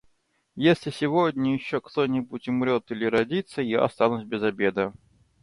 [0.55, 4.93] Если сегодня еще кто-нибудь умрет или родится, я останусь без обеда.